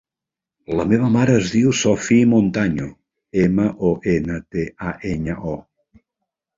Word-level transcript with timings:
La 0.79 0.85
meva 0.93 1.09
mare 1.15 1.35
es 1.41 1.51
diu 1.57 1.75
Sophie 1.81 2.31
Montaño: 2.33 2.89
ema, 3.45 3.71
o, 3.93 3.95
ena, 4.19 4.43
te, 4.53 4.69
a, 4.91 4.99
enya, 5.17 5.41
o. 5.57 6.07